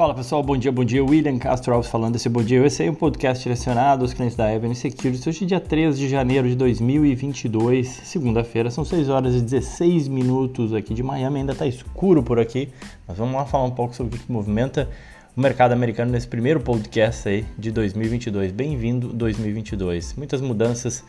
Fala 0.00 0.14
pessoal, 0.14 0.42
bom 0.42 0.56
dia, 0.56 0.72
bom 0.72 0.82
dia. 0.82 1.04
William 1.04 1.38
Castro 1.38 1.74
Alves 1.74 1.90
falando 1.90 2.14
desse 2.14 2.26
Bom 2.26 2.42
Dia 2.42 2.64
Esse 2.64 2.86
é 2.86 2.90
um 2.90 2.94
podcast 2.94 3.42
direcionado 3.42 4.02
aos 4.02 4.14
clientes 4.14 4.34
da 4.34 4.46
Avenue 4.46 4.74
Securities. 4.74 5.26
Hoje 5.26 5.44
é 5.44 5.46
dia 5.46 5.60
13 5.60 5.98
de 5.98 6.08
janeiro 6.08 6.48
de 6.48 6.54
2022, 6.54 7.86
segunda-feira, 7.86 8.70
são 8.70 8.82
6 8.82 9.10
horas 9.10 9.34
e 9.34 9.42
16 9.42 10.08
minutos 10.08 10.72
aqui 10.72 10.94
de 10.94 11.02
Miami, 11.02 11.40
ainda 11.40 11.52
está 11.52 11.66
escuro 11.66 12.22
por 12.22 12.40
aqui. 12.40 12.70
Mas 13.06 13.18
vamos 13.18 13.34
lá 13.34 13.44
falar 13.44 13.64
um 13.64 13.72
pouco 13.72 13.94
sobre 13.94 14.16
o 14.16 14.18
que 14.18 14.32
movimenta 14.32 14.88
o 15.36 15.40
mercado 15.42 15.72
americano 15.72 16.10
nesse 16.10 16.28
primeiro 16.28 16.60
podcast 16.60 17.28
aí 17.28 17.44
de 17.58 17.70
2022. 17.70 18.52
Bem-vindo 18.52 19.08
2022. 19.08 20.14
Muitas 20.14 20.40
mudanças 20.40 21.04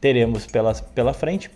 teremos 0.00 0.46
pela, 0.46 0.72
pela 0.72 1.12
frente, 1.12 1.50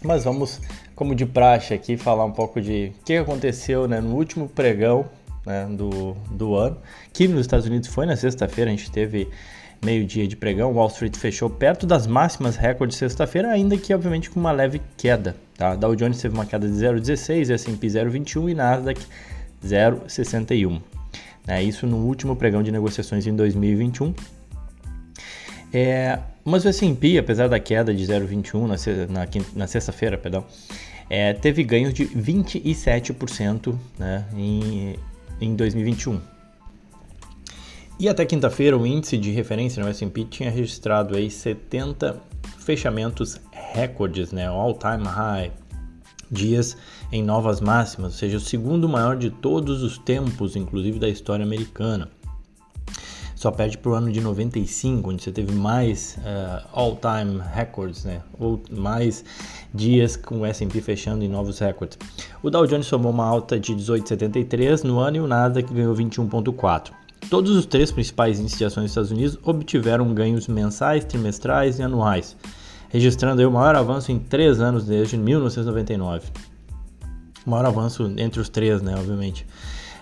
mas 0.00 0.22
vamos, 0.22 0.60
como 0.94 1.12
de 1.12 1.26
praxe 1.26 1.74
aqui, 1.74 1.96
falar 1.96 2.24
um 2.24 2.30
pouco 2.30 2.60
de 2.60 2.92
o 3.00 3.04
que 3.04 3.16
aconteceu 3.16 3.88
né, 3.88 4.00
no 4.00 4.14
último 4.14 4.48
pregão 4.48 5.06
né, 5.44 5.66
do, 5.70 6.14
do 6.30 6.54
ano, 6.54 6.76
que 7.12 7.28
nos 7.28 7.42
Estados 7.42 7.66
Unidos 7.66 7.88
foi 7.88 8.06
na 8.06 8.16
sexta-feira, 8.16 8.70
a 8.70 8.74
gente 8.74 8.90
teve 8.90 9.28
meio-dia 9.84 10.26
de 10.26 10.34
pregão, 10.34 10.72
Wall 10.72 10.88
Street 10.88 11.16
fechou 11.16 11.50
perto 11.50 11.86
das 11.86 12.06
máximas 12.06 12.56
recordes 12.56 12.96
sexta-feira, 12.96 13.50
ainda 13.50 13.76
que 13.76 13.92
obviamente 13.94 14.30
com 14.30 14.40
uma 14.40 14.52
leve 14.52 14.80
queda. 14.96 15.36
Tá? 15.56 15.74
Dow 15.74 15.94
Jones 15.94 16.20
teve 16.20 16.34
uma 16.34 16.46
queda 16.46 16.66
de 16.66 16.74
0,16, 16.74 17.50
S&P 17.50 17.86
0,21 17.86 18.50
e 18.50 18.54
Nasdaq 18.54 19.00
0,61. 19.64 20.80
Né? 21.46 21.62
Isso 21.62 21.86
no 21.86 21.98
último 21.98 22.34
pregão 22.34 22.62
de 22.62 22.72
negociações 22.72 23.26
em 23.26 23.36
2021. 23.36 24.14
É, 25.72 26.18
mas 26.44 26.64
o 26.64 26.68
S&P, 26.68 27.18
apesar 27.18 27.48
da 27.48 27.60
queda 27.60 27.92
de 27.92 28.04
0,21 28.04 28.66
na, 28.66 28.76
na, 29.08 29.28
na 29.54 29.66
sexta-feira, 29.66 30.16
perdão, 30.16 30.44
é, 31.10 31.32
teve 31.32 31.62
ganhos 31.62 31.92
de 31.92 32.06
27% 32.06 33.76
né, 33.98 34.24
em, 34.36 34.96
em 35.40 35.54
2021. 35.54 36.20
E 37.98 38.08
até 38.08 38.24
quinta-feira, 38.24 38.76
o 38.76 38.86
índice 38.86 39.16
de 39.16 39.30
referência 39.30 39.82
no 39.82 39.88
S&P 39.88 40.24
tinha 40.24 40.50
registrado 40.50 41.16
aí 41.16 41.30
70 41.30 42.20
fechamentos 42.58 43.40
recordes, 43.52 44.32
né, 44.32 44.48
all-time 44.48 45.04
high, 45.04 45.52
dias 46.30 46.76
em 47.12 47.22
novas 47.22 47.60
máximas, 47.60 48.12
ou 48.12 48.18
seja, 48.18 48.36
o 48.38 48.40
segundo 48.40 48.88
maior 48.88 49.16
de 49.16 49.30
todos 49.30 49.82
os 49.82 49.98
tempos, 49.98 50.56
inclusive 50.56 50.98
da 50.98 51.08
história 51.08 51.44
americana. 51.44 52.08
Só 53.44 53.50
perde 53.50 53.76
para 53.76 53.90
o 53.90 53.94
ano 53.94 54.10
de 54.10 54.22
95, 54.22 55.10
onde 55.10 55.22
você 55.22 55.30
teve 55.30 55.52
mais 55.52 56.16
uh, 56.20 56.66
all-time 56.72 57.42
records, 57.54 58.02
né? 58.02 58.22
ou 58.40 58.58
mais 58.70 59.22
dias 59.74 60.16
com 60.16 60.40
o 60.40 60.46
S&P 60.46 60.80
fechando 60.80 61.22
em 61.22 61.28
novos 61.28 61.58
recordes. 61.58 61.98
O 62.42 62.48
Dow 62.48 62.66
Jones 62.66 62.86
somou 62.86 63.12
uma 63.12 63.26
alta 63.26 63.60
de 63.60 63.74
18,73 63.74 64.84
no 64.84 64.98
ano 64.98 65.18
e 65.18 65.20
o 65.20 65.26
Nasdaq 65.26 65.74
ganhou 65.74 65.94
21,4. 65.94 66.92
Todos 67.28 67.50
os 67.50 67.66
três 67.66 67.92
principais 67.92 68.40
índices 68.40 68.56
de 68.56 68.64
ações 68.64 68.84
dos 68.84 68.92
Estados 68.92 69.10
Unidos 69.10 69.38
obtiveram 69.44 70.14
ganhos 70.14 70.48
mensais, 70.48 71.04
trimestrais 71.04 71.78
e 71.78 71.82
anuais, 71.82 72.34
registrando 72.88 73.46
o 73.46 73.52
maior 73.52 73.76
avanço 73.76 74.10
em 74.10 74.18
três 74.18 74.58
anos 74.58 74.86
desde 74.86 75.18
1999. 75.18 76.28
O 77.46 77.50
maior 77.50 77.66
avanço 77.66 78.10
entre 78.16 78.40
os 78.40 78.48
três, 78.48 78.80
né, 78.80 78.96
obviamente. 78.96 79.46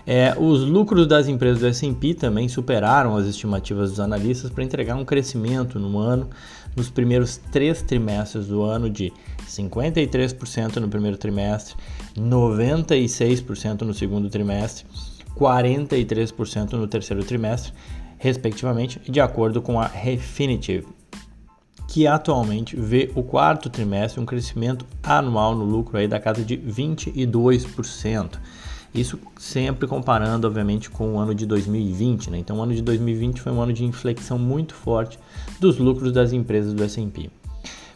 É, 0.05 0.35
os 0.37 0.61
lucros 0.61 1.07
das 1.07 1.29
empresas 1.29 1.59
do 1.59 1.67
S&P 1.67 2.13
também 2.13 2.49
superaram 2.49 3.15
as 3.15 3.25
estimativas 3.25 3.91
dos 3.91 3.99
analistas 4.01 4.51
para 4.51 4.63
entregar 4.63 4.95
um 4.95 5.05
crescimento 5.05 5.79
no 5.79 5.97
ano 5.97 6.29
nos 6.75 6.89
primeiros 6.89 7.37
três 7.37 7.81
trimestres 7.81 8.47
do 8.47 8.63
ano 8.63 8.89
de 8.89 9.13
53% 9.47 10.77
no 10.77 10.89
primeiro 10.89 11.17
trimestre, 11.17 11.75
96% 12.17 13.81
no 13.83 13.93
segundo 13.93 14.29
trimestre, 14.29 14.85
43% 15.37 16.73
no 16.73 16.87
terceiro 16.87 17.23
trimestre, 17.23 17.71
respectivamente, 18.17 18.99
de 19.09 19.21
acordo 19.21 19.61
com 19.61 19.79
a 19.79 19.87
Refinitiv, 19.87 20.85
que 21.87 22.07
atualmente 22.07 22.75
vê 22.75 23.11
o 23.15 23.23
quarto 23.23 23.69
trimestre 23.69 24.19
um 24.19 24.25
crescimento 24.25 24.85
anual 25.01 25.55
no 25.55 25.63
lucro 25.63 25.97
aí 25.97 26.07
da 26.07 26.19
casa 26.19 26.43
de 26.43 26.57
22%. 26.57 28.39
Isso 28.93 29.17
sempre 29.37 29.87
comparando, 29.87 30.45
obviamente, 30.45 30.89
com 30.89 31.15
o 31.15 31.19
ano 31.19 31.33
de 31.33 31.45
2020. 31.45 32.29
Né? 32.29 32.37
Então, 32.37 32.57
o 32.57 32.61
ano 32.61 32.75
de 32.75 32.81
2020 32.81 33.41
foi 33.41 33.51
um 33.51 33.59
ano 33.59 33.73
de 33.73 33.83
inflexão 33.83 34.37
muito 34.37 34.75
forte 34.75 35.17
dos 35.59 35.77
lucros 35.77 36.11
das 36.11 36.31
empresas 36.31 36.73
do 36.73 36.83
S&P. 36.83 37.29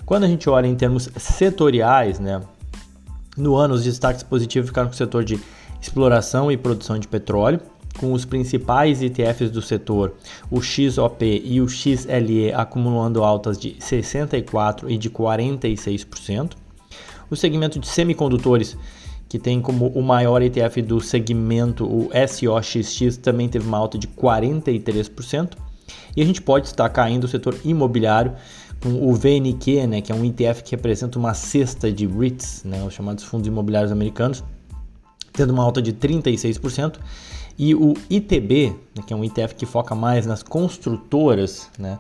Quando 0.06 0.24
a 0.24 0.28
gente 0.28 0.50
olha 0.50 0.66
em 0.66 0.76
termos 0.76 1.10
setoriais, 1.18 2.20
né, 2.20 2.42
no 3.36 3.56
ano 3.56 3.76
os 3.76 3.84
destaques 3.84 4.24
positivos 4.24 4.70
ficaram 4.70 4.88
com 4.88 4.94
o 4.94 4.98
setor 4.98 5.24
de 5.24 5.40
exploração 5.80 6.52
e 6.52 6.58
produção 6.58 6.98
de 6.98 7.08
petróleo, 7.08 7.60
com 8.00 8.14
os 8.14 8.26
principais 8.26 9.02
ETFs 9.02 9.52
do 9.52 9.62
setor, 9.62 10.16
o 10.50 10.62
XOP 10.62 11.42
e 11.44 11.60
o 11.60 11.68
XLE 11.68 12.54
acumulando 12.54 13.24
altas 13.24 13.58
de 13.60 13.74
64% 13.74 14.86
e 14.88 14.98
de 14.98 15.10
46%. 15.10 16.54
O 17.30 17.36
segmento 17.36 17.80
de 17.80 17.88
semicondutores 17.88 18.78
que 19.28 19.38
tem 19.38 19.62
como 19.62 19.88
o 19.88 20.02
maior 20.02 20.42
ETF 20.42 20.82
do 20.82 21.02
segmento, 21.02 21.86
o 21.86 22.10
SOXX, 22.28 23.18
também 23.18 23.50
teve 23.50 23.68
uma 23.68 23.78
alta 23.78 23.98
de 23.98 24.08
43%. 24.08 25.58
E 26.16 26.22
a 26.22 26.26
gente 26.26 26.42
pode 26.42 26.66
destacar 26.66 27.06
ainda 27.06 27.26
o 27.26 27.30
setor 27.30 27.56
imobiliário, 27.64 28.34
com 28.82 29.10
o 29.10 29.14
VNQ, 29.14 29.88
né, 29.88 30.02
que 30.02 30.12
é 30.12 30.16
um 30.16 30.24
ETF 30.24 30.64
que 30.64 30.72
representa 30.72 31.18
uma 31.18 31.34
cesta 31.34 31.92
de 31.92 32.06
REITs, 32.06 32.64
né, 32.64 32.84
os 32.84 32.94
chamados 32.94 33.24
fundos 33.24 33.48
imobiliários 33.48 33.92
americanos, 33.92 34.44
tendo 35.34 35.52
uma 35.52 35.64
alta 35.64 35.82
de 35.82 35.94
36%. 35.94 37.00
E 37.58 37.74
o 37.74 37.96
ITB, 38.10 38.76
né, 38.96 39.04
que 39.06 39.14
é 39.14 39.16
um 39.16 39.24
ETF 39.24 39.56
que 39.56 39.66
foca 39.66 39.96
mais 39.96 40.26
nas 40.26 40.44
construtoras, 40.44 41.70
né, 41.78 41.98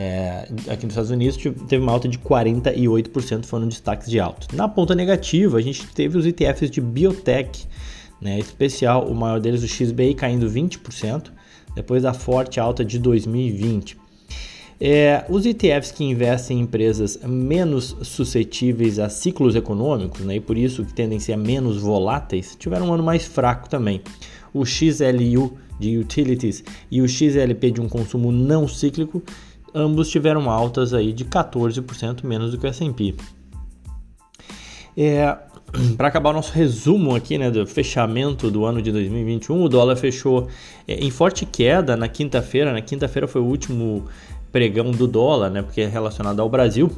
é, 0.00 0.46
aqui 0.68 0.84
nos 0.86 0.92
Estados 0.92 1.10
Unidos 1.10 1.36
teve 1.68 1.82
uma 1.82 1.90
alta 1.90 2.08
de 2.08 2.20
48%, 2.20 3.44
foram 3.44 3.66
destaques 3.66 4.08
de 4.08 4.20
alta. 4.20 4.46
Na 4.54 4.68
ponta 4.68 4.94
negativa, 4.94 5.58
a 5.58 5.60
gente 5.60 5.84
teve 5.88 6.16
os 6.16 6.24
ETFs 6.24 6.70
de 6.70 6.80
biotech, 6.80 7.66
né, 8.20 8.38
especial, 8.38 9.08
o 9.08 9.14
maior 9.14 9.40
deles, 9.40 9.60
o 9.64 9.66
XBI, 9.66 10.14
caindo 10.14 10.48
20%, 10.48 11.32
depois 11.74 12.04
da 12.04 12.14
forte 12.14 12.60
alta 12.60 12.84
de 12.84 12.96
2020. 12.96 13.98
É, 14.80 15.24
os 15.28 15.44
ETFs 15.44 15.90
que 15.90 16.04
investem 16.04 16.58
em 16.58 16.62
empresas 16.62 17.18
menos 17.24 17.96
suscetíveis 18.02 19.00
a 19.00 19.08
ciclos 19.08 19.56
econômicos, 19.56 20.20
né, 20.20 20.36
e 20.36 20.40
por 20.40 20.56
isso 20.56 20.84
que 20.84 20.94
tendem 20.94 21.18
a 21.18 21.20
ser 21.20 21.36
menos 21.36 21.76
voláteis, 21.76 22.54
tiveram 22.56 22.90
um 22.90 22.92
ano 22.94 23.02
mais 23.02 23.26
fraco 23.26 23.68
também. 23.68 24.00
O 24.54 24.64
XLU 24.64 25.58
de 25.80 25.98
utilities 25.98 26.62
e 26.88 27.02
o 27.02 27.08
XLP 27.08 27.72
de 27.72 27.80
um 27.80 27.88
consumo 27.88 28.30
não 28.30 28.68
cíclico 28.68 29.24
ambos 29.74 30.08
tiveram 30.08 30.50
altas 30.50 30.94
aí 30.94 31.12
de 31.12 31.24
14% 31.24 32.24
menos 32.24 32.50
do 32.50 32.58
que 32.58 32.66
o 32.66 32.68
S&P. 32.68 33.14
É, 34.96 35.36
para 35.96 36.08
acabar 36.08 36.30
o 36.30 36.32
nosso 36.32 36.52
resumo 36.52 37.14
aqui, 37.14 37.38
né, 37.38 37.50
do 37.50 37.66
fechamento 37.66 38.50
do 38.50 38.64
ano 38.64 38.82
de 38.82 38.90
2021, 38.90 39.62
o 39.62 39.68
dólar 39.68 39.96
fechou 39.96 40.48
é, 40.86 40.94
em 40.94 41.10
forte 41.10 41.46
queda 41.46 41.96
na 41.96 42.08
quinta-feira. 42.08 42.72
Na 42.72 42.80
quinta-feira 42.80 43.28
foi 43.28 43.40
o 43.40 43.44
último 43.44 44.06
pregão 44.50 44.90
do 44.90 45.06
dólar, 45.06 45.50
né, 45.50 45.62
porque 45.62 45.82
é 45.82 45.86
relacionado 45.86 46.40
ao 46.40 46.48
Brasil 46.48 46.90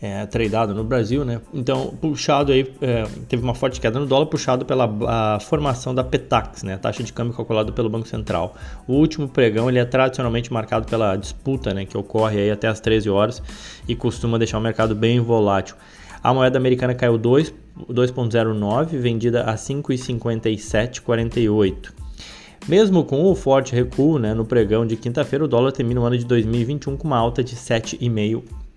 é, 0.00 0.24
tradeado 0.26 0.72
no 0.74 0.84
Brasil, 0.84 1.24
né? 1.24 1.40
Então, 1.52 1.92
puxado 2.00 2.52
aí, 2.52 2.72
é, 2.80 3.04
teve 3.28 3.42
uma 3.42 3.54
forte 3.54 3.80
queda 3.80 3.98
no 3.98 4.06
dólar, 4.06 4.26
puxado 4.26 4.64
pela 4.64 5.40
formação 5.40 5.92
da 5.94 6.04
PETAX, 6.04 6.62
né? 6.62 6.74
A 6.74 6.78
taxa 6.78 7.02
de 7.02 7.12
câmbio 7.12 7.34
calculada 7.34 7.72
pelo 7.72 7.90
Banco 7.90 8.06
Central. 8.06 8.54
O 8.86 8.92
último 8.94 9.28
pregão 9.28 9.68
ele 9.68 9.80
é 9.80 9.84
tradicionalmente 9.84 10.52
marcado 10.52 10.86
pela 10.86 11.16
disputa, 11.16 11.74
né? 11.74 11.84
Que 11.84 11.98
ocorre 11.98 12.38
aí 12.40 12.48
até 12.50 12.68
as 12.68 12.78
13 12.80 13.10
horas 13.10 13.42
e 13.88 13.96
costuma 13.96 14.38
deixar 14.38 14.58
o 14.58 14.60
mercado 14.60 14.94
bem 14.94 15.18
volátil. 15.20 15.74
A 16.22 16.32
moeda 16.32 16.58
americana 16.58 16.94
caiu 16.94 17.18
2,09, 17.18 18.98
vendida 18.98 19.42
a 19.44 19.54
5,5748. 19.54 21.92
Mesmo 22.68 23.04
com 23.04 23.24
o 23.24 23.34
forte 23.34 23.74
recuo 23.74 24.18
né, 24.18 24.34
no 24.34 24.44
pregão 24.44 24.84
de 24.84 24.94
quinta-feira, 24.96 25.44
o 25.44 25.48
dólar 25.48 25.72
termina 25.72 26.00
o 26.00 26.04
ano 26.04 26.18
de 26.18 26.24
2021 26.24 26.96
com 26.96 27.06
uma 27.06 27.16
alta 27.16 27.42
de 27.42 27.56
7,5% 27.56 28.67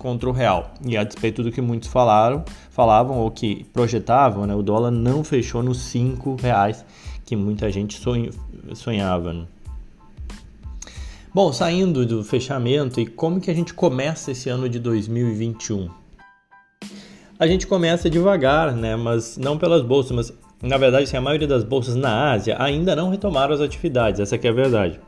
contra 0.00 0.28
o 0.28 0.32
real. 0.32 0.72
E 0.84 0.96
a 0.96 1.04
despeito 1.04 1.42
do 1.42 1.52
que 1.52 1.60
muitos 1.60 1.88
falaram, 1.88 2.42
falavam 2.70 3.18
ou 3.18 3.30
que 3.30 3.64
projetavam, 3.72 4.46
né, 4.46 4.54
o 4.54 4.62
dólar 4.62 4.90
não 4.90 5.22
fechou 5.22 5.62
nos 5.62 5.78
cinco 5.78 6.36
reais 6.40 6.84
que 7.26 7.36
muita 7.36 7.70
gente 7.70 8.00
sonhava. 8.74 9.32
Né? 9.32 9.44
Bom, 11.32 11.52
saindo 11.52 12.04
do 12.04 12.24
fechamento 12.24 12.98
e 12.98 13.06
como 13.06 13.40
que 13.40 13.50
a 13.50 13.54
gente 13.54 13.74
começa 13.74 14.32
esse 14.32 14.48
ano 14.48 14.68
de 14.68 14.80
2021? 14.80 15.88
A 17.38 17.46
gente 17.46 17.66
começa 17.66 18.10
devagar, 18.10 18.72
né, 18.72 18.96
mas 18.96 19.36
não 19.36 19.58
pelas 19.58 19.82
bolsas, 19.82 20.12
mas 20.12 20.32
na 20.62 20.76
verdade, 20.76 21.04
assim, 21.04 21.16
a 21.16 21.20
maioria 21.20 21.46
das 21.46 21.62
bolsas 21.62 21.94
na 21.94 22.32
Ásia 22.32 22.56
ainda 22.58 22.96
não 22.96 23.10
retomaram 23.10 23.54
as 23.54 23.60
atividades, 23.60 24.20
essa 24.20 24.36
é 24.36 24.48
a 24.48 24.52
verdade. 24.52 24.98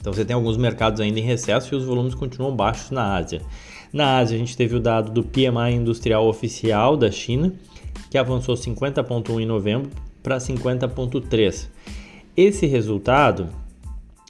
Então 0.00 0.12
você 0.12 0.24
tem 0.24 0.34
alguns 0.34 0.56
mercados 0.56 1.00
ainda 1.00 1.18
em 1.18 1.22
recesso 1.22 1.74
e 1.74 1.76
os 1.76 1.84
volumes 1.84 2.14
continuam 2.14 2.54
baixos 2.54 2.90
na 2.90 3.16
Ásia. 3.16 3.42
Na 3.92 4.18
Ásia, 4.18 4.36
a 4.36 4.38
gente 4.38 4.56
teve 4.56 4.76
o 4.76 4.80
dado 4.80 5.10
do 5.10 5.22
PMI 5.22 5.74
industrial 5.74 6.26
oficial 6.28 6.96
da 6.96 7.10
China, 7.10 7.54
que 8.10 8.18
avançou 8.18 8.54
50,1 8.54 9.40
em 9.40 9.46
novembro 9.46 9.90
para 10.22 10.38
50,3. 10.38 11.68
Esse 12.36 12.66
resultado, 12.66 13.48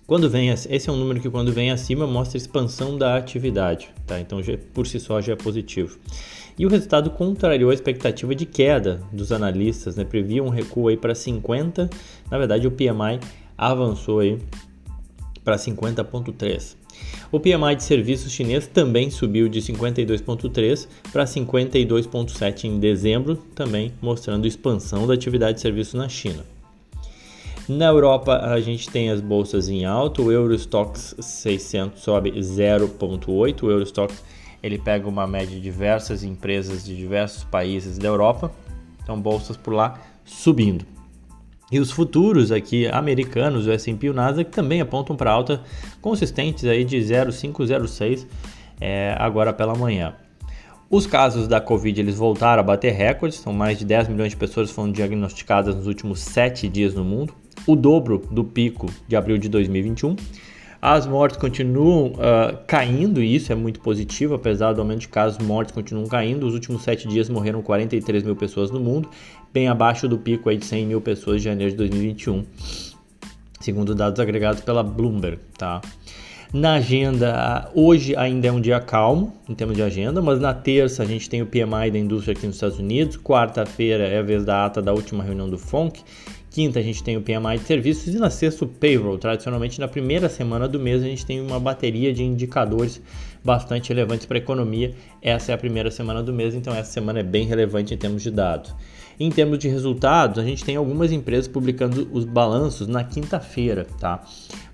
quando 0.07 0.31
vem, 0.31 0.49
esse 0.49 0.89
é 0.89 0.93
um 0.93 0.97
número 0.97 1.21
que 1.21 1.29
quando 1.29 1.53
vem 1.53 1.71
acima 1.71 2.07
mostra 2.07 2.39
expansão 2.39 2.97
da 2.97 3.17
atividade, 3.17 3.91
tá? 4.07 4.19
Então 4.21 4.41
por 4.73 4.87
si 4.87 4.99
só 5.01 5.21
já 5.21 5.33
é 5.33 5.37
positivo. 5.37 5.99
E 6.59 6.65
o 6.65 6.69
resultado 6.69 7.11
contrariou 7.11 7.71
a 7.71 7.75
expectativa 7.75 8.35
de 8.35 8.47
queda 8.47 9.03
dos 9.13 9.31
analistas, 9.31 9.97
né? 9.97 10.05
Previa 10.05 10.43
um 10.43 10.49
recuo 10.49 10.89
aí 10.89 10.97
para 10.97 11.15
50, 11.15 11.91
na 12.31 12.39
verdade 12.39 12.67
o 12.67 12.71
PMI 12.71 13.21
avançou 13.57 14.21
aí 14.21 14.39
para 15.45 15.57
50.3. 15.57 16.77
O 17.31 17.39
PMI 17.39 17.77
de 17.77 17.83
serviços 17.83 18.33
chinês 18.33 18.67
também 18.67 19.11
subiu 19.11 19.49
de 19.49 19.61
52,3 19.61 20.89
para 21.13 21.25
52,7 21.25 22.65
em 22.65 22.79
dezembro, 22.79 23.37
também 23.55 23.93
mostrando 24.01 24.47
expansão 24.47 25.07
da 25.07 25.13
atividade 25.13 25.57
de 25.57 25.61
serviços 25.61 25.95
na 25.95 26.09
China. 26.09 26.45
Na 27.69 27.87
Europa, 27.87 28.39
a 28.39 28.59
gente 28.61 28.89
tem 28.89 29.11
as 29.11 29.21
bolsas 29.21 29.69
em 29.69 29.85
alta, 29.85 30.23
o 30.23 30.33
Eurostox 30.33 31.15
600 31.21 32.01
sobe 32.01 32.33
0,8, 32.33 33.63
o 33.63 33.71
Eurostox 33.71 34.25
ele 34.63 34.79
pega 34.79 35.07
uma 35.07 35.27
média 35.27 35.55
de 35.55 35.61
diversas 35.61 36.25
empresas 36.25 36.83
de 36.83 36.97
diversos 36.97 37.45
países 37.45 37.99
da 37.99 38.09
Europa, 38.09 38.51
então 39.03 39.21
bolsas 39.21 39.55
por 39.55 39.75
lá 39.75 40.01
subindo. 40.25 40.98
E 41.71 41.79
os 41.79 41.91
futuros 41.91 42.51
aqui 42.51 42.87
americanos, 42.89 43.67
o 43.67 43.71
S&P 43.71 44.07
e 44.07 44.11
o 44.11 44.15
Nasdaq, 44.15 44.51
também 44.51 44.81
apontam 44.81 45.15
para 45.15 45.31
alta 45.31 45.61
consistentes 46.01 46.65
aí 46.65 46.85
de 46.85 47.01
0,506 47.03 48.27
é, 48.81 49.15
agora 49.19 49.53
pela 49.53 49.75
manhã. 49.75 50.15
Os 50.91 51.07
casos 51.07 51.47
da 51.47 51.61
Covid 51.61 52.01
eles 52.01 52.17
voltaram 52.17 52.61
a 52.61 52.63
bater 52.63 52.95
recordes, 52.95 53.39
são 53.39 53.53
mais 53.53 53.79
de 53.79 53.85
10 53.85 54.09
milhões 54.09 54.31
de 54.31 54.39
pessoas 54.39 54.71
foram 54.71 54.91
diagnosticadas 54.91 55.75
nos 55.75 55.87
últimos 55.87 56.21
7 56.21 56.67
dias 56.67 56.95
no 56.95 57.05
mundo, 57.05 57.35
o 57.67 57.77
dobro 57.77 58.27
do 58.31 58.43
pico 58.43 58.87
de 59.07 59.15
abril 59.15 59.37
de 59.37 59.51
2021. 59.51 60.17
As 60.81 61.09
mortes 61.09 61.37
continuam 61.37 62.13
uh, 62.13 62.57
caindo 62.65 63.21
e 63.21 63.35
isso 63.35 63.53
é 63.53 63.55
muito 63.55 63.81
positivo, 63.81 64.35
apesar 64.35 64.73
do 64.73 64.81
aumento 64.81 65.01
de 65.01 65.09
casos, 65.09 65.45
mortes 65.45 65.75
continuam 65.75 66.07
caindo. 66.07 66.47
Os 66.47 66.55
últimos 66.55 66.83
sete 66.83 67.09
dias 67.09 67.29
morreram 67.29 67.61
43 67.61 68.23
mil 68.23 68.37
pessoas 68.37 68.71
no 68.71 68.79
mundo, 68.79 69.11
bem 69.53 69.69
abaixo 69.69 70.09
do 70.09 70.19
pico 70.19 70.49
aí 70.49 70.57
de 70.57 70.65
100 70.65 70.87
mil 70.87 71.01
pessoas 71.01 71.39
de 71.39 71.45
janeiro 71.45 71.73
de 71.73 71.77
2021, 71.77 72.45
segundo 73.61 73.95
dados 73.95 74.21
agregados 74.21 74.61
pela 74.61 74.83
Bloomberg. 74.83 75.39
Tá? 75.57 75.81
Na 76.53 76.75
agenda, 76.75 77.71
hoje 77.75 78.17
ainda 78.17 78.49
é 78.49 78.53
um 78.53 78.61
dia 78.61 78.81
calmo 78.81 79.35
em 79.49 79.55
termos 79.55 79.77
de 79.77 79.83
agenda, 79.83 80.23
mas 80.23 80.41
na 80.41 80.55
terça 80.55 81.03
a 81.03 81.07
gente 81.07 81.29
tem 81.29 81.43
o 81.43 81.47
PMI 81.47 81.91
da 81.91 81.99
indústria 81.99 82.33
aqui 82.33 82.47
nos 82.47 82.57
Estados 82.57 82.79
Unidos, 82.79 83.19
quarta-feira 83.19 84.05
é 84.05 84.19
a 84.19 84.23
vez 84.23 84.45
da 84.45 84.65
ata 84.65 84.81
da 84.81 84.93
última 84.93 85.23
reunião 85.23 85.49
do 85.49 85.59
FONC 85.59 86.03
Quinta, 86.51 86.79
a 86.81 86.83
gente 86.83 87.05
tem 87.05 87.17
o 87.17 87.21
PMI 87.21 87.59
de 87.59 87.65
serviços 87.65 88.15
e 88.15 88.19
na 88.19 88.31
sexta, 88.31 88.65
o 88.65 88.69
payroll. 88.69 89.19
Tradicionalmente, 89.19 89.79
na 89.79 89.87
primeira 89.87 90.29
semana 90.29 90.67
do 90.67 90.81
mês, 90.81 91.03
a 91.03 91.07
gente 91.07 91.25
tem 91.25 91.41
uma 91.41 91.61
bateria 91.61 92.13
de 92.13 92.25
indicadores 92.25 93.01
bastante 93.45 93.89
relevantes 93.91 94.27
para 94.27 94.37
a 94.37 94.41
economia. 94.41 94.95
Essa 95.23 95.53
é 95.53 95.55
a 95.55 95.59
primeira 95.59 95.91
semana 95.91 96.23
do 96.23 96.33
mês, 96.33 96.55
então 96.55 96.75
essa 96.75 96.91
semana 96.91 97.21
é 97.21 97.23
bem 97.23 97.47
relevante 97.47 97.95
em 97.95 97.97
termos 97.97 98.23
de 98.23 98.31
dados. 98.31 98.75
Em 99.21 99.31
termos 99.31 99.59
de 99.59 99.69
resultados, 99.69 100.39
a 100.39 100.45
gente 100.45 100.65
tem 100.65 100.77
algumas 100.77 101.11
empresas 101.11 101.49
publicando 101.49 102.09
os 102.13 102.25
balanços 102.25 102.87
na 102.87 103.03
quinta-feira, 103.03 103.87
tá? 103.99 104.23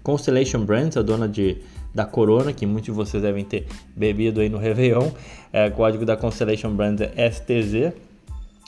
Constellation 0.03 0.65
Brands, 0.65 0.97
a 0.97 1.03
dona 1.03 1.29
de 1.29 1.59
da 1.95 2.05
Corona, 2.05 2.53
que 2.53 2.67
muitos 2.67 2.87
de 2.87 2.91
vocês 2.91 3.23
devem 3.23 3.45
ter 3.45 3.67
bebido 3.95 4.41
aí 4.41 4.49
no 4.49 4.59
Réveillon, 4.59 5.11
é, 5.53 5.71
código 5.71 6.05
da 6.05 6.17
Constellation 6.17 6.75
Brands 6.75 7.09
é 7.17 7.31
STZ, 7.31 7.95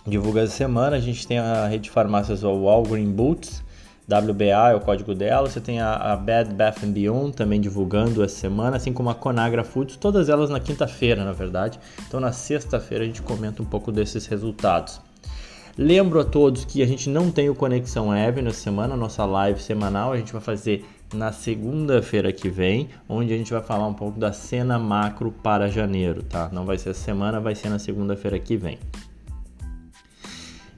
divulga 0.06 0.43
essa 0.43 0.54
semana. 0.54 0.96
A 0.96 1.00
gente 1.00 1.26
tem 1.26 1.38
a 1.38 1.66
rede 1.66 1.84
de 1.84 1.90
farmácias 1.90 2.43
Walgreen 2.43 3.10
Boots, 3.10 3.64
WBA 4.08 4.70
é 4.70 4.75
o 4.75 4.81
código 4.81 5.14
dela. 5.14 5.50
Você 5.50 5.61
tem 5.61 5.81
a, 5.81 5.94
a 5.94 6.17
Bed 6.17 6.55
Bath 6.55 6.85
Beyond 6.85 7.35
também 7.35 7.61
divulgando 7.61 8.23
essa 8.23 8.37
semana, 8.37 8.76
assim 8.76 8.93
como 8.93 9.11
a 9.11 9.14
Conagra 9.14 9.64
Foods, 9.64 9.97
todas 9.97 10.29
elas 10.29 10.49
na 10.49 10.61
quinta-feira, 10.61 11.25
na 11.25 11.32
verdade. 11.32 11.79
Então 12.06 12.20
na 12.20 12.32
sexta-feira 12.32 13.03
a 13.05 13.06
gente 13.06 13.23
comenta 13.23 13.62
um 13.62 13.67
pouco 13.67 13.91
desses 13.91 14.26
resultados. 14.26 15.00
Lembro 15.76 16.20
a 16.20 16.25
todos 16.25 16.64
que 16.64 16.82
a 16.82 16.87
gente 16.87 17.11
não 17.11 17.31
tem 17.31 17.50
o 17.50 17.55
Conexão 17.55 18.08
Web 18.08 18.41
nessa 18.41 18.61
semana, 18.61 18.97
nossa 18.97 19.26
live 19.26 19.61
semanal 19.61 20.12
a 20.12 20.17
gente 20.17 20.32
vai 20.32 20.41
fazer 20.41 20.87
na 21.12 21.32
segunda-feira 21.32 22.32
que 22.32 22.49
vem, 22.49 22.88
onde 23.08 23.35
a 23.35 23.37
gente 23.37 23.53
vai 23.53 23.62
falar 23.62 23.87
um 23.87 23.93
pouco 23.93 24.19
da 24.19 24.32
cena 24.32 24.79
macro 24.79 25.31
para 25.31 25.69
janeiro, 25.69 26.23
tá? 26.23 26.49
Não 26.50 26.64
vai 26.64 26.79
ser 26.79 26.91
essa 26.91 27.00
semana, 27.00 27.41
vai 27.41 27.55
ser 27.55 27.69
na 27.69 27.79
segunda-feira 27.79 28.38
que 28.38 28.56
vem. 28.56 28.79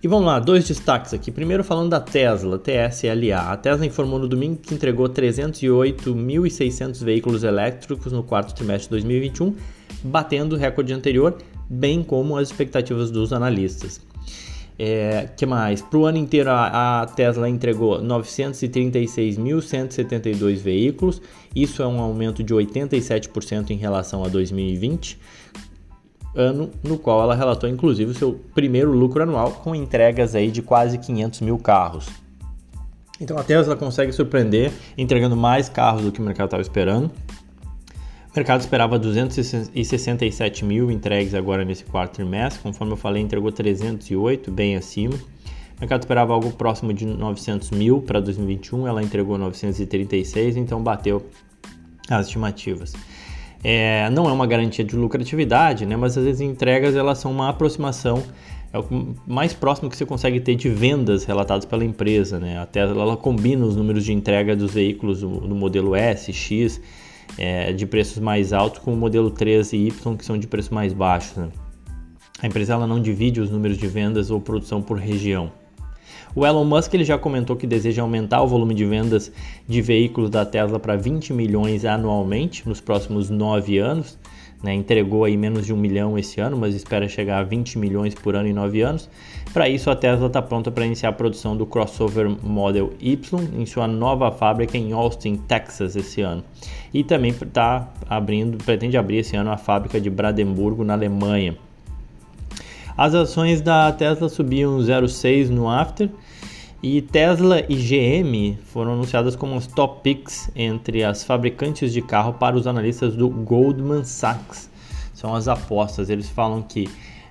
E 0.01 0.07
vamos 0.07 0.27
lá, 0.27 0.39
dois 0.39 0.65
destaques 0.65 1.13
aqui. 1.13 1.33
Primeiro 1.33 1.65
falando 1.65 1.91
da 1.91 1.99
Tesla, 1.99 2.57
TSLA. 2.57 3.53
A 3.53 3.57
Tesla 3.57 3.85
informou 3.85 4.21
no 4.21 4.29
domingo 4.29 4.59
que 4.59 4.73
entregou 4.73 5.09
308.600 5.09 7.03
veículos 7.03 7.43
elétricos 7.43 8.13
no 8.13 8.23
quarto 8.23 8.55
trimestre 8.55 8.85
de 8.85 8.91
2021, 8.91 9.57
batendo 10.05 10.55
o 10.55 10.59
recorde 10.59 10.93
anterior, 10.93 11.37
bem 11.69 12.05
como 12.05 12.37
as 12.37 12.49
expectativas 12.49 13.11
dos 13.11 13.33
analistas. 13.33 14.01
É, 14.79 15.29
que 15.37 15.45
mais? 15.45 15.83
Para 15.83 15.99
o 15.99 16.07
ano 16.07 16.19
inteiro 16.19 16.51
a, 16.51 17.03
a 17.03 17.07
Tesla 17.07 17.49
entregou 17.49 18.01
936.172 18.01 20.59
veículos, 20.59 21.21
isso 21.53 21.83
é 21.83 21.87
um 21.89 21.99
aumento 21.99 22.45
de 22.45 22.55
87% 22.55 23.71
em 23.71 23.77
relação 23.77 24.23
a 24.23 24.29
2020, 24.29 25.19
ano 26.39 26.71
no 26.83 26.97
qual 26.97 27.21
ela 27.21 27.35
relatou 27.35 27.69
inclusive 27.69 28.13
o 28.13 28.15
seu 28.15 28.41
primeiro 28.55 28.93
lucro 28.93 29.23
anual 29.23 29.51
com 29.51 29.75
entregas 29.75 30.35
aí 30.35 30.51
de 30.51 30.63
quase 30.63 30.97
500 30.97 31.41
mil 31.41 31.59
carros. 31.59 32.09
Então 33.21 33.37
a 33.37 33.43
Tesla 33.43 33.75
consegue 33.75 34.13
surpreender 34.13 34.73
entregando 34.97 35.37
mais 35.37 35.69
carros 35.69 36.03
do 36.03 36.13
que 36.13 36.21
o 36.21 36.23
mercado 36.23 36.47
estava 36.47 36.63
esperando. 36.63 37.11
O 38.33 38.37
mercado 38.37 38.61
esperava 38.61 38.99
267 38.99 40.65
mil 40.65 40.91
entregues 40.91 41.35
agora 41.35 41.65
nesse 41.65 41.85
quarto 41.85 42.15
trimestre, 42.15 42.63
conforme 42.63 42.93
eu 42.93 42.97
falei, 42.97 43.21
entregou 43.21 43.51
308, 43.51 44.53
bem 44.53 44.77
acima. 44.77 45.15
O 45.15 45.81
mercado 45.81 46.03
esperava 46.03 46.33
algo 46.33 46.53
próximo 46.53 46.93
de 46.93 47.05
900 47.05 47.71
mil 47.73 48.01
para 48.01 48.21
2021, 48.21 48.87
ela 48.87 49.03
entregou 49.03 49.37
936, 49.39 50.57
então 50.57 50.81
bateu 50.81 51.27
as 52.09 52.27
estimativas. 52.27 52.93
É, 53.63 54.09
não 54.11 54.29
é 54.29 54.33
uma 54.33 54.47
garantia 54.47 54.85
de 54.85 54.95
lucratividade, 54.95 55.85
né? 55.85 55.97
mas 55.97 56.17
às 56.17 56.25
vezes 56.25 56.41
entregas 56.41 56.95
elas 56.95 57.19
são 57.19 57.33
uma 57.33 57.49
aproximação, 57.49 58.23
é 58.73 58.79
o 58.79 59.15
mais 59.27 59.53
próximo 59.53 59.89
que 59.89 59.97
você 59.97 60.07
consegue 60.07 60.41
ter 60.41 60.55
de 60.55 60.69
vendas 60.69 61.25
relatadas 61.25 61.65
pela 61.65 61.85
empresa. 61.85 62.39
Né? 62.39 62.59
A 62.59 62.67
Tesla 62.67 63.03
ela 63.03 63.17
combina 63.17 63.65
os 63.65 63.75
números 63.75 64.05
de 64.05 64.13
entrega 64.13 64.55
dos 64.55 64.75
veículos 64.75 65.21
do, 65.21 65.55
modelo 65.55 65.95
S, 65.95 66.33
X, 66.33 66.81
é, 67.37 67.73
de 67.73 67.87
preços 67.87 68.19
mais 68.19 68.53
altos 68.53 68.81
com 68.81 68.93
o 68.93 68.97
modelo 68.97 69.31
3 69.31 69.73
e 69.73 69.77
Y, 69.89 70.17
que 70.17 70.25
são 70.25 70.39
de 70.39 70.47
preços 70.47 70.71
mais 70.71 70.93
baixos. 70.93 71.37
Né? 71.37 71.49
A 72.41 72.47
empresa 72.47 72.75
ela 72.75 72.87
não 72.87 73.01
divide 73.01 73.41
os 73.41 73.51
números 73.51 73.79
de 73.79 73.89
vendas 73.89 74.31
ou 74.31 74.41
produção 74.41 74.81
por 74.81 74.99
região. 74.99 75.51
O 76.35 76.47
Elon 76.47 76.65
Musk 76.65 76.95
ele 76.95 77.05
já 77.05 77.19
comentou 77.19 77.57
que 77.57 77.67
deseja 77.67 78.03
aumentar 78.03 78.43
o 78.43 78.47
volume 78.47 78.75
de 78.75 78.85
vendas 78.85 79.33
de 79.67 79.81
veículos 79.81 80.31
da 80.31 80.45
Tesla 80.45 80.79
para 80.79 80.97
20 80.97 81.33
milhões 81.33 81.85
anualmente 81.85 82.69
nos 82.69 82.81
próximos 82.81 83.31
nove 83.31 83.79
anos. 83.79 84.19
Né, 84.61 84.75
entregou 84.75 85.23
aí 85.23 85.37
menos 85.37 85.65
de 85.65 85.73
um 85.73 85.77
milhão 85.77 86.19
esse 86.19 86.41
ano, 86.41 86.57
mas 86.57 86.75
espera 86.75 87.09
chegar 87.09 87.39
a 87.39 87.43
20 87.45 87.79
milhões 87.79 88.13
por 88.13 88.35
ano 88.35 88.49
em 88.49 88.53
nove 88.53 88.83
anos. 88.83 89.09
Para 89.53 89.69
isso, 89.69 89.89
a 89.89 89.95
Tesla 89.95 90.27
está 90.27 90.43
pronta 90.43 90.69
para 90.69 90.85
iniciar 90.85 91.11
a 91.11 91.13
produção 91.13 91.57
do 91.57 91.65
crossover 91.65 92.29
Model 92.43 92.93
Y 93.01 93.21
em 93.57 93.65
sua 93.65 93.87
nova 93.87 94.33
fábrica 94.33 94.77
em 94.77 94.93
Austin, 94.93 95.37
Texas, 95.37 95.95
esse 95.95 96.23
ano. 96.23 96.43
E 96.93 97.05
também 97.05 97.31
está 97.31 97.89
abrindo, 98.09 98.59
pretende 98.59 98.97
abrir 98.97 99.19
esse 99.19 99.37
ano 99.37 99.53
a 99.53 99.57
fábrica 99.57 100.01
de 100.01 100.11
Brandenburgo, 100.11 100.83
na 100.83 100.95
Alemanha. 100.95 101.57
As 102.99 103.15
ações 103.15 103.61
da 103.61 103.93
Tesla 103.93 104.29
subiam 104.29 104.77
0,6 104.81 105.51
no 105.51 105.71
after 105.71 106.11
e 106.83 107.01
Tesla 107.01 107.61
e 107.69 107.77
GM 107.77 108.59
foram 108.65 108.95
anunciadas 108.95 109.37
como 109.37 109.55
as 109.55 109.69
top 109.69 110.03
picks 110.03 110.51
entre 110.57 111.05
as 111.05 111.23
fabricantes 111.23 111.93
de 111.93 112.03
carro 112.03 112.33
para 112.33 112.57
os 112.57 112.67
analistas 112.67 113.15
do 113.15 113.29
Goldman 113.29 114.03
Sachs. 114.03 114.69
São 115.15 115.33
as 115.33 115.47
apostas. 115.47 116.11
Eles 116.11 116.29
falam 116.29 116.61
que 116.61 116.89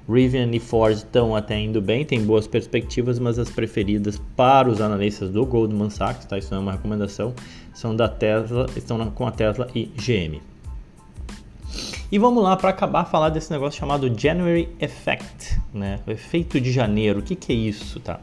Rivian 0.10 0.50
e 0.54 0.60
Ford 0.60 0.96
estão 0.96 1.36
até 1.36 1.60
indo 1.60 1.82
bem, 1.82 2.06
tem 2.06 2.24
boas 2.24 2.48
perspectivas, 2.48 3.20
mas 3.20 3.38
as 3.38 3.50
preferidas 3.50 4.18
para 4.38 4.70
os 4.70 4.80
analistas 4.80 5.32
do 5.32 5.46
Goldman 5.46 5.90
Sachs, 5.90 6.24
tá? 6.24 6.38
Isso 6.38 6.54
não 6.54 6.60
é 6.60 6.64
uma 6.64 6.72
recomendação, 6.72 7.34
são 7.74 7.94
da 7.94 8.08
Tesla, 8.08 8.68
estão 8.78 9.06
com 9.12 9.28
a 9.28 9.32
Tesla 9.32 9.68
e 9.76 9.84
GM. 9.98 10.40
E 12.10 12.18
vamos 12.18 12.42
lá 12.42 12.56
para 12.56 12.70
acabar 12.70 13.04
falar 13.04 13.28
desse 13.28 13.52
negócio 13.52 13.78
chamado 13.78 14.10
January 14.18 14.70
Effect, 14.80 15.60
né? 15.74 16.00
O 16.08 16.12
efeito 16.12 16.60
de 16.62 16.72
janeiro. 16.72 17.20
O 17.20 17.22
que, 17.22 17.36
que 17.36 17.52
é 17.52 17.56
isso, 17.56 18.00
tá? 18.00 18.22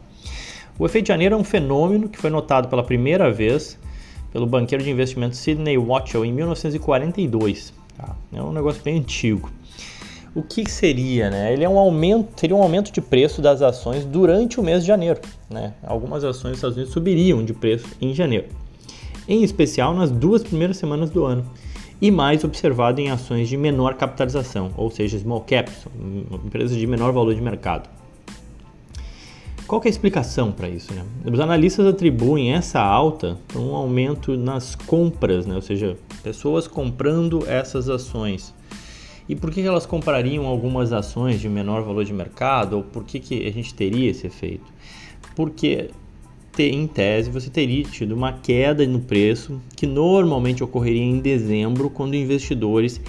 O 0.79 0.87
efeito 0.87 1.05
de 1.05 1.09
janeiro 1.09 1.35
é 1.35 1.38
um 1.38 1.45
fenômeno 1.45 2.09
que 2.09 2.19
foi 2.19 2.31
notado 2.31 2.69
pela 2.69 2.83
primeira 2.83 3.31
vez 3.31 3.79
pelo 4.33 4.47
banqueiro 4.47 4.83
de 4.83 4.91
investimento 4.91 5.37
Sidney 5.37 5.76
Watchell 5.76 6.25
em 6.25 6.33
1942. 6.33 7.75
Tá? 7.97 8.17
É 8.33 8.43
um 8.43 8.53
negócio 8.53 8.83
bem 8.83 8.99
antigo. 8.99 9.50
o 10.35 10.43
que 10.43 10.69
seria, 10.69 11.29
né? 11.29 11.53
Ele 11.53 11.62
é 11.62 11.69
um 11.69 11.79
aumento, 11.79 12.41
seria 12.41 12.57
um 12.57 12.62
aumento 12.62 12.91
de 12.91 13.03
preço 13.03 13.43
das 13.43 13.61
ações 13.61 14.07
durante 14.07 14.59
o 14.59 14.62
mês 14.62 14.81
de 14.81 14.88
janeiro, 14.88 15.21
né? 15.49 15.75
Algumas 15.83 16.25
ações 16.25 16.53
dos 16.53 16.57
Estados 16.57 16.76
Unidos 16.76 16.93
subiriam 16.95 17.45
de 17.45 17.53
preço 17.53 17.87
em 18.00 18.14
janeiro, 18.14 18.47
em 19.29 19.45
especial 19.45 19.95
nas 19.95 20.11
duas 20.11 20.43
primeiras 20.43 20.79
semanas 20.79 21.11
do 21.11 21.25
ano, 21.25 21.45
e 22.04 22.11
mais 22.11 22.44
observado 22.44 23.00
em 23.00 23.08
ações 23.08 23.49
de 23.49 23.56
menor 23.56 23.94
capitalização, 23.94 24.70
ou 24.76 24.90
seja, 24.90 25.18
small 25.18 25.40
caps, 25.40 25.87
empresas 26.44 26.76
de 26.76 26.87
menor 26.87 27.14
valor 27.14 27.34
de 27.34 27.40
mercado. 27.40 27.88
Qual 29.66 29.80
é 29.82 29.87
a 29.87 29.88
explicação 29.88 30.52
para 30.52 30.68
isso? 30.68 30.92
Né? 30.92 31.02
Os 31.25 31.40
analistas 31.40 31.87
atribuem 31.87 32.52
essa 32.52 32.78
alta 32.78 33.38
a 33.54 33.58
um 33.58 33.75
aumento 33.75 34.37
nas 34.37 34.75
compras, 34.75 35.46
né? 35.46 35.54
ou 35.54 35.62
seja, 35.62 35.96
pessoas 36.23 36.68
comprando 36.68 37.42
essas 37.49 37.88
ações 37.88 38.52
e 39.26 39.34
por 39.34 39.50
que 39.50 39.62
elas 39.62 39.87
comprariam 39.87 40.44
algumas 40.44 40.92
ações 40.92 41.40
de 41.40 41.49
menor 41.49 41.84
valor 41.84 42.04
de 42.04 42.12
mercado? 42.12 42.76
Ou 42.76 42.82
por 42.82 43.04
que, 43.04 43.18
que 43.18 43.46
a 43.46 43.50
gente 43.50 43.73
teria 43.73 44.11
esse 44.11 44.26
efeito? 44.26 44.70
Porque 45.34 45.88
em 46.62 46.87
tese 46.87 47.30
você 47.30 47.50
teria 47.50 47.82
tido 47.84 48.12
uma 48.12 48.32
queda 48.32 48.87
no 48.87 49.00
preço 49.00 49.61
que 49.76 49.87
normalmente 49.87 50.62
ocorreria 50.62 51.02
em 51.02 51.18
dezembro, 51.18 51.90
quando 51.90 52.14
investidores 52.14 53.00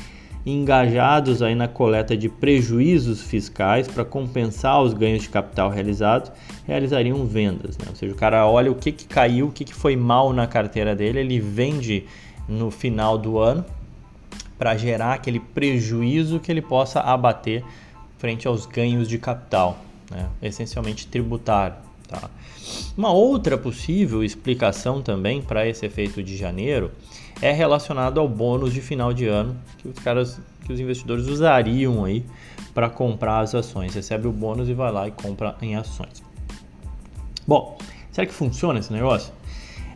engajados 0.46 1.42
aí 1.42 1.56
na 1.56 1.68
coleta 1.68 2.16
de 2.16 2.30
prejuízos 2.30 3.22
fiscais 3.22 3.88
para 3.88 4.06
compensar 4.06 4.82
os 4.82 4.94
ganhos 4.94 5.24
de 5.24 5.30
capital 5.30 5.70
realizados, 5.70 6.32
realizariam 6.68 7.26
vendas. 7.26 7.78
Né? 7.78 7.86
Ou 7.90 7.96
seja, 7.96 8.14
o 8.14 8.16
cara 8.16 8.46
olha 8.48 8.72
o 8.72 8.76
que, 8.76 8.92
que 8.92 9.06
caiu, 9.06 9.48
o 9.48 9.52
que, 9.52 9.66
que 9.66 9.74
foi 9.74 9.96
mal 9.96 10.32
na 10.32 10.46
carteira 10.46 10.96
dele, 10.96 11.20
ele 11.20 11.40
vende 11.40 12.06
no 12.48 12.70
final 12.70 13.18
do 13.18 13.40
ano 13.40 13.66
para 14.58 14.78
gerar 14.78 15.14
aquele 15.14 15.40
prejuízo 15.40 16.40
que 16.40 16.52
ele 16.52 16.62
possa 16.62 17.00
abater 17.00 17.64
frente 18.18 18.48
aos 18.48 18.66
ganhos 18.66 19.08
de 19.08 19.18
capital, 19.18 19.80
né? 20.12 20.28
essencialmente 20.42 21.08
tributário. 21.08 21.76
Tá? 22.08 22.30
Uma 22.98 23.12
outra 23.12 23.58
possível 23.58 24.24
explicação 24.24 25.02
também 25.02 25.42
para 25.42 25.68
esse 25.68 25.86
efeito 25.86 26.22
de 26.24 26.38
janeiro 26.38 26.92
é 27.42 27.52
relacionado 27.52 28.20
ao 28.20 28.28
bônus 28.28 28.74
de 28.74 28.82
final 28.82 29.14
de 29.14 29.28
ano 29.28 29.58
que 29.78 29.88
os 29.88 30.00
caras, 30.00 30.40
que 30.66 30.72
os 30.72 30.80
investidores 30.80 31.28
usariam 31.28 32.06
aí 32.06 32.26
para 32.74 32.90
comprar 32.90 33.40
as 33.40 33.54
ações. 33.54 33.94
Recebe 33.94 34.28
o 34.28 34.32
bônus 34.32 34.70
e 34.70 34.74
vai 34.74 34.92
lá 34.92 35.08
e 35.08 35.12
compra 35.12 35.56
em 35.62 35.76
ações. 35.76 36.24
Bom, 37.48 37.78
será 38.12 38.26
que 38.26 38.34
funciona 38.34 38.80
esse 38.80 38.92
negócio? 38.92 39.34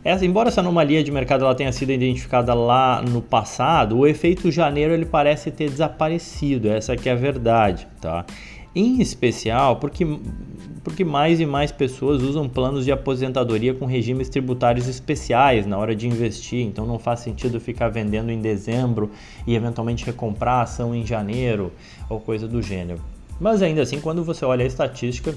Essa, 0.02 0.24
embora 0.24 0.48
essa 0.48 0.60
anomalia 0.60 1.04
de 1.04 1.10
mercado 1.10 1.44
ela 1.44 1.54
tenha 1.54 1.70
sido 1.72 1.92
identificada 1.92 2.54
lá 2.54 3.02
no 3.02 3.20
passado, 3.20 3.98
o 3.98 4.06
efeito 4.06 4.50
janeiro 4.50 4.94
ele 4.94 5.04
parece 5.04 5.50
ter 5.50 5.68
desaparecido, 5.68 6.68
essa 6.68 6.96
que 6.96 7.08
é 7.08 7.12
a 7.12 7.16
verdade, 7.16 7.86
tá? 8.00 8.24
Em 8.74 9.00
especial 9.00 9.76
porque, 9.76 10.06
porque 10.84 11.04
mais 11.04 11.40
e 11.40 11.46
mais 11.46 11.72
pessoas 11.72 12.22
usam 12.22 12.48
planos 12.48 12.84
de 12.84 12.92
aposentadoria 12.92 13.74
com 13.74 13.84
regimes 13.84 14.28
tributários 14.28 14.86
especiais 14.86 15.66
na 15.66 15.76
hora 15.76 15.94
de 15.94 16.06
investir, 16.06 16.64
então 16.64 16.86
não 16.86 16.98
faz 16.98 17.20
sentido 17.20 17.60
ficar 17.60 17.88
vendendo 17.88 18.30
em 18.30 18.40
dezembro 18.40 19.10
e 19.46 19.54
eventualmente 19.54 20.04
recomprar 20.04 20.62
ação 20.62 20.94
em 20.94 21.04
janeiro 21.04 21.72
ou 22.08 22.20
coisa 22.20 22.46
do 22.46 22.62
gênero. 22.62 23.00
Mas 23.40 23.62
ainda 23.62 23.82
assim, 23.82 24.00
quando 24.00 24.22
você 24.22 24.44
olha 24.44 24.64
a 24.64 24.68
estatística, 24.68 25.34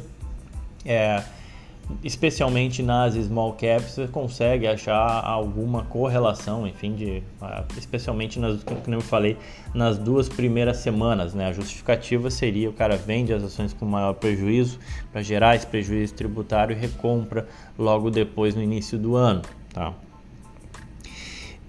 é, 0.86 1.24
especialmente 2.04 2.82
nas 2.82 3.14
small 3.16 3.54
caps, 3.54 3.92
você 3.92 4.08
consegue 4.08 4.68
achar 4.68 5.24
alguma 5.24 5.84
correlação, 5.84 6.68
enfim, 6.68 6.96
de, 6.96 7.24
ah, 7.42 7.64
especialmente 7.78 8.40
nas, 8.40 8.64
como 8.64 8.96
eu 8.96 9.02
falei, 9.02 9.38
nas 9.74 9.98
duas 9.98 10.30
primeiras 10.30 10.78
semanas, 10.78 11.34
né? 11.34 11.48
A 11.48 11.54
justificativa 11.54 12.30
seria 12.30 12.70
o 12.70 12.74
cara 12.74 12.96
vende 12.96 13.34
as 13.34 13.44
ações 13.44 13.74
com 13.74 13.86
maior 13.86 14.14
prejuízo 14.14 14.80
para 15.12 15.22
gerar 15.22 15.56
esse 15.56 15.68
prejuízo 15.68 16.14
tributário 16.14 16.76
e 16.76 16.80
recompra 16.80 17.48
logo 17.78 18.10
depois 18.10 18.56
no 18.56 18.62
início 18.62 18.98
do 18.98 19.16
ano, 19.16 19.42
tá? 19.74 19.94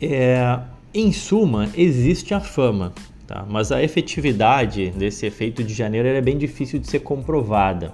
É, 0.01 0.59
em 0.93 1.13
suma, 1.13 1.69
existe 1.75 2.35
a 2.35 2.41
fama, 2.41 2.93
tá? 3.27 3.45
Mas 3.49 3.73
a 3.73 3.83
efetividade 3.83 4.91
desse 4.91 5.27
efeito 5.27 5.63
de 5.63 5.75
janeiro 5.75 6.09
é 6.09 6.21
bem 6.21 6.39
difícil 6.39 6.79
de 6.79 6.89
ser 6.89 7.01
comprovada. 7.01 7.93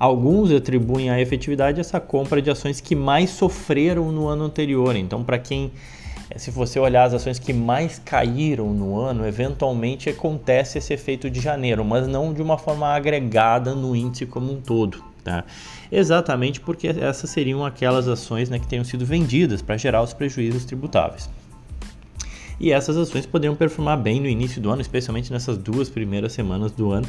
Alguns 0.00 0.50
atribuem 0.50 1.10
a 1.10 1.20
efetividade 1.20 1.78
essa 1.78 2.00
compra 2.00 2.40
de 2.40 2.50
ações 2.50 2.80
que 2.80 2.96
mais 2.96 3.28
sofreram 3.28 4.10
no 4.10 4.28
ano 4.28 4.44
anterior. 4.44 4.96
Então, 4.96 5.22
para 5.22 5.38
quem, 5.38 5.70
eh, 6.30 6.38
se 6.38 6.50
você 6.50 6.80
olhar 6.80 7.04
as 7.04 7.12
ações 7.12 7.38
que 7.38 7.52
mais 7.52 8.00
caíram 8.02 8.72
no 8.72 8.98
ano, 8.98 9.26
eventualmente 9.26 10.08
acontece 10.08 10.78
esse 10.78 10.94
efeito 10.94 11.28
de 11.28 11.38
janeiro, 11.38 11.84
mas 11.84 12.08
não 12.08 12.32
de 12.32 12.40
uma 12.40 12.56
forma 12.56 12.88
agregada 12.88 13.74
no 13.74 13.94
índice 13.94 14.24
como 14.24 14.50
um 14.50 14.58
todo. 14.58 15.04
Tá? 15.22 15.44
Exatamente 15.92 16.62
porque 16.62 16.88
essas 16.88 17.28
seriam 17.28 17.62
aquelas 17.62 18.08
ações 18.08 18.48
né, 18.48 18.58
que 18.58 18.66
tenham 18.66 18.84
sido 18.84 19.04
vendidas 19.04 19.60
para 19.60 19.76
gerar 19.76 20.00
os 20.00 20.14
prejuízos 20.14 20.64
tributáveis. 20.64 21.28
E 22.58 22.72
essas 22.72 22.96
ações 22.96 23.26
poderiam 23.26 23.54
performar 23.54 23.98
bem 23.98 24.18
no 24.18 24.26
início 24.26 24.62
do 24.62 24.70
ano, 24.70 24.80
especialmente 24.80 25.30
nessas 25.30 25.58
duas 25.58 25.90
primeiras 25.90 26.32
semanas 26.32 26.72
do 26.72 26.90
ano, 26.90 27.06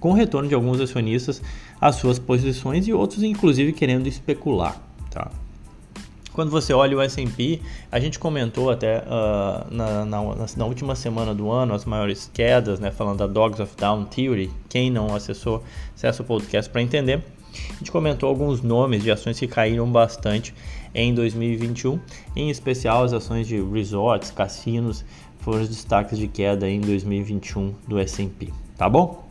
com 0.00 0.12
retorno 0.12 0.48
de 0.48 0.54
alguns 0.54 0.80
acionistas 0.80 1.40
às 1.80 1.96
suas 1.96 2.18
posições 2.18 2.88
e 2.88 2.92
outros, 2.92 3.22
inclusive, 3.22 3.72
querendo 3.72 4.06
especular. 4.06 4.80
Tá? 5.10 5.30
Quando 6.32 6.50
você 6.50 6.72
olha 6.72 6.96
o 6.96 7.00
S&P, 7.00 7.60
a 7.92 8.00
gente 8.00 8.18
comentou 8.18 8.70
até 8.70 9.00
uh, 9.00 9.72
na, 9.72 10.04
na, 10.04 10.22
na, 10.56 10.64
última 10.64 10.94
semana 10.94 11.34
do 11.34 11.50
ano 11.50 11.74
as 11.74 11.84
maiores 11.84 12.30
quedas, 12.32 12.80
né, 12.80 12.90
falando 12.90 13.18
da 13.18 13.26
Dogs 13.26 13.60
of 13.60 13.76
Down 13.76 14.04
Theory. 14.04 14.50
Quem 14.68 14.90
não 14.90 15.14
acessou, 15.14 15.62
acessa 15.94 16.22
o 16.22 16.24
podcast 16.24 16.70
para 16.70 16.80
entender. 16.80 17.22
A 17.68 17.78
gente 17.78 17.90
comentou 17.90 18.28
alguns 18.28 18.62
nomes 18.62 19.02
de 19.02 19.10
ações 19.10 19.38
que 19.38 19.48
caíram 19.48 19.90
bastante 19.90 20.54
em 20.94 21.12
2021, 21.12 21.98
em 22.36 22.48
especial 22.48 23.04
as 23.04 23.12
ações 23.12 23.46
de 23.46 23.60
resorts, 23.60 24.30
cassinos, 24.30 25.04
foram 25.40 25.62
os 25.62 25.68
destaques 25.68 26.16
de 26.16 26.28
queda 26.28 26.68
em 26.68 26.80
2021 26.80 27.74
do 27.88 27.98
S&P, 27.98 28.48
tá 28.76 28.88
bom? 28.88 29.29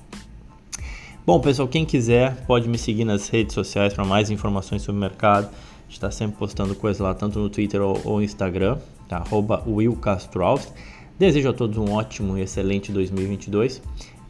Bom, 1.30 1.40
pessoal, 1.40 1.68
quem 1.68 1.86
quiser 1.86 2.44
pode 2.48 2.68
me 2.68 2.76
seguir 2.76 3.06
nas 3.06 3.30
redes 3.30 3.54
sociais 3.54 3.94
para 3.94 4.04
mais 4.04 4.32
informações 4.32 4.82
sobre 4.82 4.98
o 4.98 5.00
mercado. 5.00 5.46
A 5.46 5.82
gente 5.84 5.92
está 5.92 6.10
sempre 6.10 6.40
postando 6.40 6.74
coisas 6.74 7.00
lá, 7.00 7.14
tanto 7.14 7.38
no 7.38 7.52
Twitter 7.52 7.84
ou, 7.84 8.02
ou 8.04 8.20
Instagram, 8.20 8.80
tá? 9.08 9.18
Arroba 9.18 9.64
Will 9.68 9.96
Castro 9.96 10.44
Alves. 10.44 10.74
Desejo 11.20 11.50
a 11.50 11.54
todos 11.54 11.78
um 11.78 11.94
ótimo 11.94 12.36
e 12.36 12.42
excelente 12.42 12.92
2022. 12.92 13.80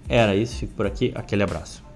Era 0.10 0.36
isso, 0.36 0.58
fico 0.58 0.74
por 0.74 0.86
aqui, 0.86 1.14
aquele 1.16 1.42
abraço. 1.42 1.89